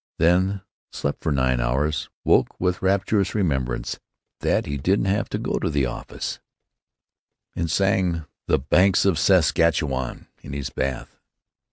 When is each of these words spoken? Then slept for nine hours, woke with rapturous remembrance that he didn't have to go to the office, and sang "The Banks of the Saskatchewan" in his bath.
Then 0.17 0.63
slept 0.91 1.21
for 1.21 1.31
nine 1.31 1.59
hours, 1.59 2.09
woke 2.25 2.59
with 2.59 2.81
rapturous 2.81 3.35
remembrance 3.35 3.99
that 4.39 4.65
he 4.65 4.75
didn't 4.75 5.05
have 5.05 5.29
to 5.29 5.37
go 5.37 5.59
to 5.59 5.69
the 5.69 5.85
office, 5.85 6.39
and 7.55 7.69
sang 7.69 8.25
"The 8.47 8.57
Banks 8.57 9.05
of 9.05 9.13
the 9.17 9.21
Saskatchewan" 9.21 10.25
in 10.41 10.53
his 10.53 10.71
bath. 10.71 11.19